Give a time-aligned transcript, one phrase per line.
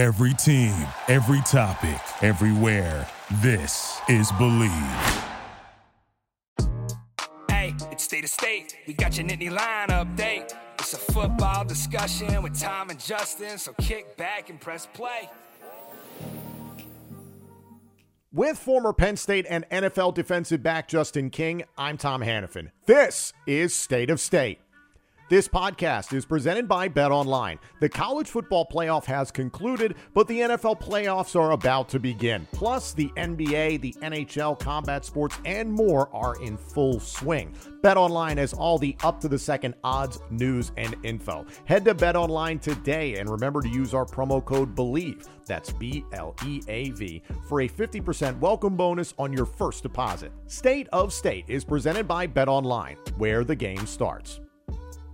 [0.00, 0.74] Every team,
[1.08, 3.06] every topic, everywhere.
[3.42, 5.24] This is Bleav.
[7.50, 8.78] Hey, it's state of state.
[8.86, 10.54] We got your Nittany Lion update.
[10.78, 15.28] It's a football discussion with Tom and Justin, so kick back and press play.
[18.32, 22.70] With former Penn State and NFL defensive back Justin King, I'm Tom Hannafin.
[22.86, 24.60] This is State of State.
[25.30, 27.60] This podcast is presented by Bet Online.
[27.78, 32.48] The college football playoff has concluded, but the NFL playoffs are about to begin.
[32.50, 37.54] Plus, the NBA, the NHL, combat sports, and more are in full swing.
[37.80, 41.46] Bet Online has all the up to the second odds, news, and info.
[41.64, 45.28] Head to Bet Online today and remember to use our promo code BLEAV.
[45.46, 50.32] That's B L E A V for a 50% welcome bonus on your first deposit.
[50.48, 54.40] State of State is presented by Bet Online, where the game starts.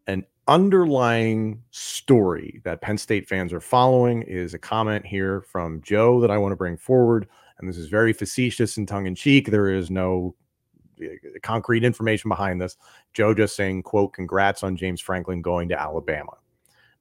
[0.08, 6.20] An underlying story that Penn State fans are following is a comment here from Joe
[6.20, 7.28] that I want to bring forward.
[7.58, 9.50] And this is very facetious and tongue in cheek.
[9.50, 10.36] There is no
[11.02, 11.06] uh,
[11.44, 12.76] concrete information behind this.
[13.14, 16.34] Joe just saying, quote, congrats on James Franklin going to Alabama.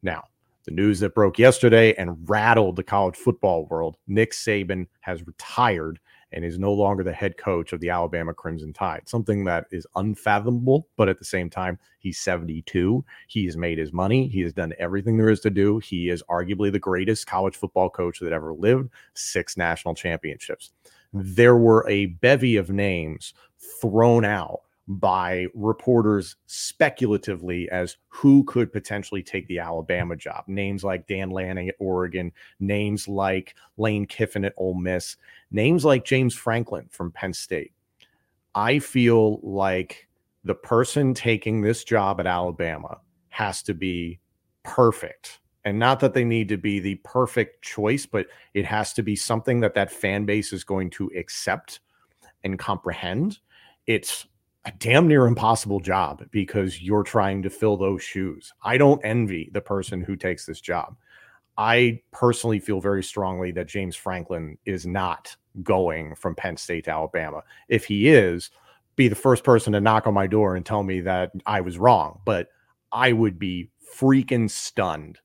[0.02, 0.24] Now,
[0.64, 5.98] the news that broke yesterday and rattled the college football world Nick Saban has retired
[6.32, 9.08] and is no longer the head coach of the Alabama Crimson Tide.
[9.08, 13.04] Something that is unfathomable, but at the same time, he's 72.
[13.28, 14.28] He has made his money.
[14.28, 15.78] He has done everything there is to do.
[15.78, 20.72] He is arguably the greatest college football coach that ever lived, six national championships.
[21.12, 23.34] There were a bevy of names
[23.80, 24.60] thrown out
[24.96, 30.44] by reporters speculatively as who could potentially take the Alabama job.
[30.46, 35.16] Names like Dan Lanning at Oregon, names like Lane Kiffin at Ole Miss,
[35.50, 37.72] names like James Franklin from Penn State.
[38.54, 40.08] I feel like
[40.44, 42.98] the person taking this job at Alabama
[43.28, 44.20] has to be
[44.62, 45.40] perfect.
[45.64, 49.14] And not that they need to be the perfect choice, but it has to be
[49.14, 51.80] something that that fan base is going to accept
[52.42, 53.38] and comprehend.
[53.86, 54.26] It's
[54.64, 58.52] a damn near impossible job because you're trying to fill those shoes.
[58.62, 60.96] I don't envy the person who takes this job.
[61.58, 66.90] I personally feel very strongly that James Franklin is not going from Penn State to
[66.90, 67.42] Alabama.
[67.68, 68.50] If he is,
[68.96, 71.78] be the first person to knock on my door and tell me that I was
[71.78, 72.20] wrong.
[72.24, 72.48] But
[72.92, 75.18] I would be freaking stunned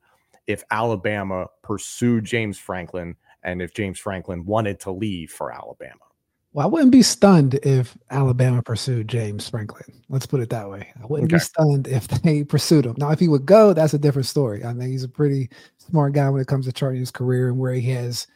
[0.47, 6.06] if Alabama pursued James Franklin and if James Franklin wanted to leave for Alabama.
[6.53, 10.01] Well, I wouldn't be stunned if Alabama pursued James Franklin.
[10.09, 10.91] Let's put it that way.
[11.01, 11.37] I wouldn't okay.
[11.37, 12.95] be stunned if they pursued him.
[12.97, 14.63] Now, if he would go, that's a different story.
[14.63, 17.59] I think he's a pretty smart guy when it comes to charting his career and
[17.59, 18.27] where he has,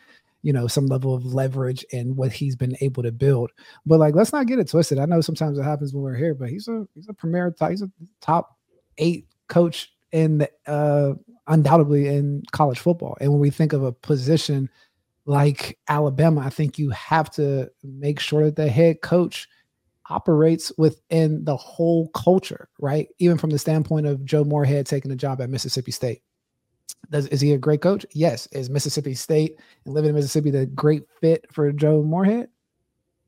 [0.43, 3.51] you know, some level of leverage and what he's been able to build.
[3.85, 4.99] But like, let's not get it twisted.
[4.99, 7.81] I know sometimes it happens when we're here, but he's a he's a premier he's
[7.81, 8.57] a top
[8.97, 11.13] eight coach in the, uh
[11.47, 13.17] undoubtedly in college football.
[13.19, 14.69] And when we think of a position
[15.31, 19.47] like Alabama, I think you have to make sure that the head coach
[20.09, 23.07] operates within the whole culture, right?
[23.17, 26.21] Even from the standpoint of Joe Moorhead taking a job at Mississippi State.
[27.09, 28.05] Does is he a great coach?
[28.11, 28.49] Yes.
[28.51, 29.55] Is Mississippi State
[29.85, 32.49] and living in Mississippi the great fit for Joe Moorhead?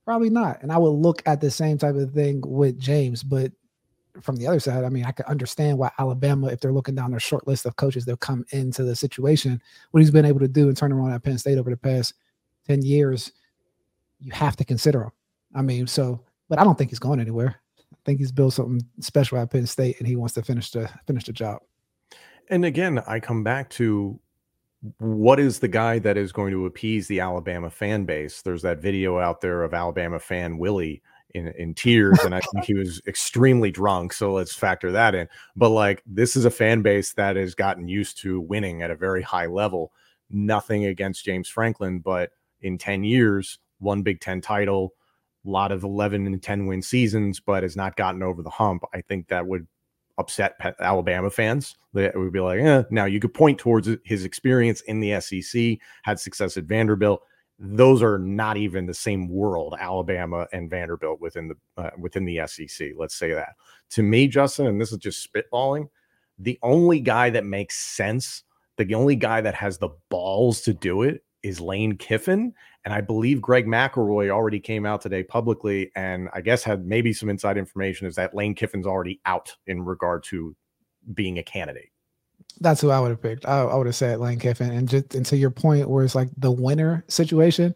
[0.03, 0.61] Probably not.
[0.61, 3.53] And I would look at the same type of thing with James, but
[4.21, 7.11] from the other side, I mean, I could understand why Alabama, if they're looking down
[7.11, 10.47] their short list of coaches that come into the situation, what he's been able to
[10.47, 12.13] do and turn around at Penn State over the past
[12.67, 13.31] 10 years,
[14.19, 15.11] you have to consider him.
[15.55, 17.55] I mean, so, but I don't think he's going anywhere.
[17.91, 20.89] I think he's built something special at Penn State and he wants to finish the
[21.07, 21.61] finish the job.
[22.49, 24.19] And again, I come back to
[24.99, 28.41] what is the guy that is going to appease the Alabama fan base?
[28.41, 31.01] There's that video out there of Alabama fan Willie
[31.33, 34.13] in, in tears and I think he was extremely drunk.
[34.13, 35.27] So let's factor that in.
[35.55, 38.95] But like this is a fan base that has gotten used to winning at a
[38.95, 39.91] very high level.
[40.29, 42.31] Nothing against James Franklin, but
[42.61, 44.93] in 10 years, one Big Ten title,
[45.45, 48.83] a lot of 11 and 10 win seasons, but has not gotten over the hump.
[48.93, 49.67] I think that would
[50.17, 51.75] upset Alabama fans.
[51.93, 52.83] That would be like, eh.
[52.91, 57.21] now you could point towards his experience in the SEC, had success at Vanderbilt
[57.59, 62.39] those are not even the same world alabama and vanderbilt within the uh, within the
[62.45, 63.53] sec let's say that
[63.89, 65.87] to me justin and this is just spitballing
[66.39, 68.43] the only guy that makes sense
[68.77, 72.53] the only guy that has the balls to do it is Lane Kiffin.
[72.85, 77.13] And I believe Greg McElroy already came out today publicly and I guess had maybe
[77.13, 80.55] some inside information is that Lane Kiffin's already out in regard to
[81.13, 81.89] being a candidate.
[82.59, 83.45] That's who I would have picked.
[83.45, 84.71] I, I would have said Lane Kiffin.
[84.71, 87.75] And just and to your point, where it's like the winner situation,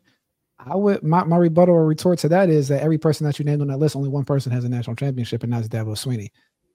[0.60, 3.46] I would my, my rebuttal or retort to that is that every person that you
[3.46, 6.30] named on that list, only one person has a national championship, and that's Dabo Swinney.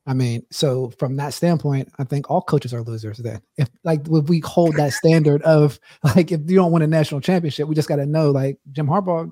[0.06, 3.18] I mean, so from that standpoint, I think all coaches are losers.
[3.18, 5.78] Then, if like if we hold that standard of
[6.16, 8.86] like if you don't win a national championship, we just got to know like Jim
[8.86, 9.30] Harbaugh,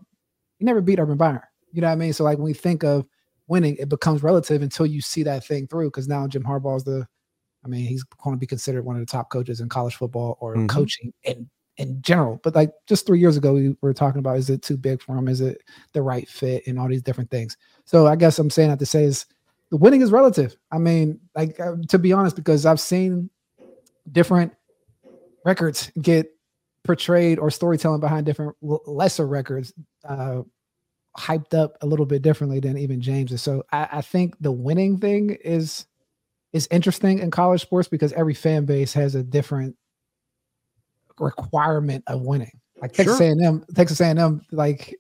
[0.59, 1.49] he never beat Urban Meyer.
[1.73, 2.13] You know what I mean?
[2.13, 3.07] So like when we think of
[3.49, 5.89] winning, it becomes relative until you see that thing through.
[5.89, 7.07] Because now Jim Harbaugh is the,
[7.65, 10.39] I mean, he's going to be considered one of the top coaches in college football
[10.41, 10.67] or mm-hmm.
[10.67, 12.41] coaching in in general.
[12.43, 15.17] But like just three years ago, we were talking about is it too big for
[15.17, 15.29] him?
[15.29, 15.63] Is it
[15.93, 17.57] the right fit and all these different things?
[17.85, 19.27] So I guess I'm saying that to say is
[19.71, 20.57] the winning is relative.
[20.71, 23.31] I mean, like uh, to be honest, because I've seen
[24.13, 24.53] different
[25.45, 26.31] records get
[26.85, 29.73] portrayed or storytelling behind different lesser records
[30.05, 30.43] uh,
[31.19, 33.43] hyped up a little bit differently than even James's.
[33.43, 35.87] So I, I think the winning thing is
[36.53, 39.77] is interesting in college sports because every fan base has a different
[41.19, 42.61] requirement of winning.
[42.81, 43.27] Like Texas sure.
[43.27, 44.97] A&M, Texas A&M, like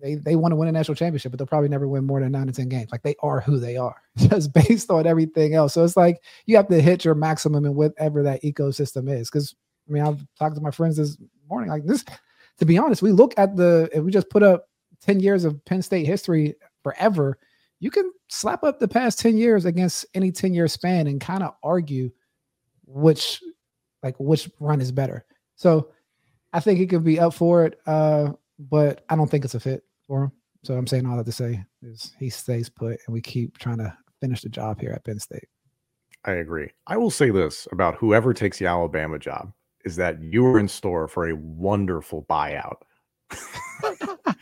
[0.00, 2.32] they they want to win a national championship, but they'll probably never win more than
[2.32, 2.90] nine to ten games.
[2.90, 5.74] Like they are who they are, just based on everything else.
[5.74, 9.30] So it's like you have to hit your maximum in whatever that ecosystem is.
[9.30, 9.54] Because
[9.88, 11.18] I mean, I've talked to my friends this
[11.48, 11.70] morning.
[11.70, 12.04] Like this,
[12.58, 14.68] to be honest, we look at the if we just put up
[15.00, 17.38] ten years of Penn State history forever,
[17.80, 21.42] you can slap up the past ten years against any ten year span and kind
[21.42, 22.10] of argue
[22.86, 23.40] which
[24.02, 25.24] like which run is better.
[25.56, 25.90] So
[26.52, 29.60] I think he could be up for it, uh, but I don't think it's a
[29.60, 30.32] fit for him.
[30.64, 33.78] So I'm saying all that to say is he stays put, and we keep trying
[33.78, 35.48] to finish the job here at Penn State.
[36.24, 36.70] I agree.
[36.86, 39.52] I will say this about whoever takes the Alabama job
[39.84, 42.82] is that you are in store for a wonderful buyout.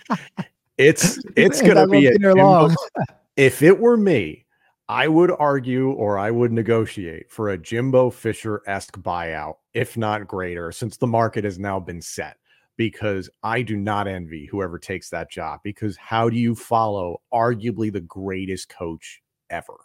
[0.78, 2.16] it's it's gonna be a
[3.36, 4.46] if it were me,
[4.88, 10.28] I would argue or I would negotiate for a Jimbo Fisher esque buyout, if not
[10.28, 12.36] greater, since the market has now been set
[12.76, 15.60] because I do not envy whoever takes that job.
[15.64, 19.76] Because how do you follow arguably the greatest coach ever?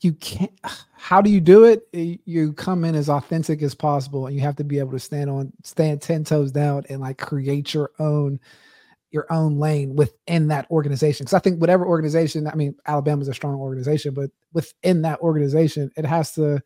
[0.00, 0.52] You can't.
[0.96, 1.86] How do you do it?
[1.92, 5.28] You come in as authentic as possible, and you have to be able to stand
[5.28, 8.40] on, stand ten toes down, and like create your own,
[9.12, 11.24] your own lane within that organization.
[11.24, 15.90] Because I think whatever organization, I mean, Alabama's a strong organization, but within that organization,
[15.96, 16.60] it has to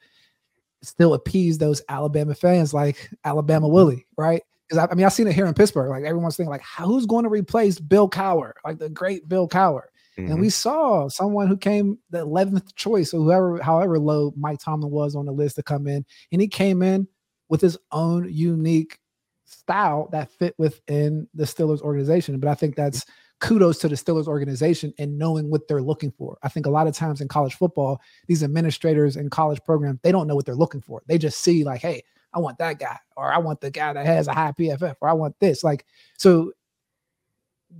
[0.82, 4.42] still appease those Alabama fans, like Alabama Willie, right?
[4.66, 5.90] because I, I, mean I've seen it here in Pittsburgh.
[5.90, 9.82] Like everyone's thinking, like who's going to replace Bill Cowher, like the great Bill Cowher?
[10.18, 10.32] Mm-hmm.
[10.32, 14.90] And we saw someone who came the eleventh choice, or whoever, however low Mike Tomlin
[14.90, 17.06] was on the list to come in, and he came in
[17.48, 18.98] with his own unique
[19.46, 22.38] style that fit within the Steelers organization.
[22.38, 23.06] But I think that's
[23.40, 26.38] kudos to the Steelers organization and knowing what they're looking for.
[26.42, 30.12] I think a lot of times in college football, these administrators in college programs, they
[30.12, 31.02] don't know what they're looking for.
[31.06, 32.02] They just see like, hey,
[32.32, 35.08] I want that guy, or I want the guy that has a high PFF, or
[35.08, 35.64] I want this.
[35.64, 35.86] Like,
[36.18, 36.52] so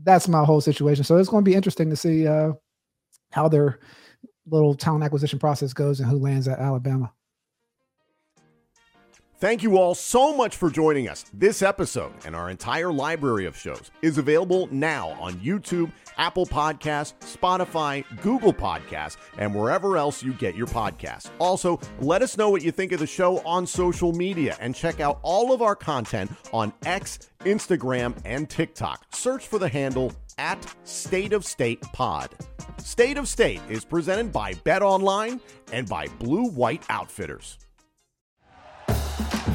[0.02, 1.04] that's my whole situation.
[1.04, 2.52] So it's going to be interesting to see uh,
[3.32, 3.80] how their
[4.46, 7.12] little talent acquisition process goes and who lands at Alabama.
[9.38, 11.26] Thank you all so much for joining us.
[11.34, 17.12] This episode and our entire library of shows is available now on YouTube, Apple Podcasts,
[17.20, 21.28] Spotify, Google Podcasts, and wherever else you get your podcasts.
[21.38, 25.00] Also, let us know what you think of the show on social media and check
[25.00, 29.04] out all of our content on X, Instagram, and TikTok.
[29.14, 32.30] Search for the handle at State of State Pod.
[32.78, 35.42] State of State is presented by Bet Online
[35.74, 37.58] and by Blue White Outfitters.